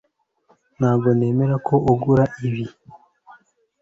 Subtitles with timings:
[0.77, 2.65] Ntabwo nemera ko ugura ibi